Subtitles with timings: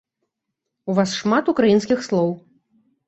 [0.91, 2.29] У вас шмат украінскіх слоў.